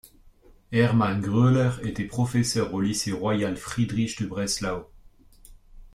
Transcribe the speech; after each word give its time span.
Hermann 0.71 1.21
Gröhler 1.21 1.73
était 1.83 2.05
professeur 2.05 2.73
au 2.73 2.81
lycée 2.81 3.11
royal 3.11 3.55
Friedrich 3.55 4.19
de 4.19 4.25
Breslau. 4.25 4.87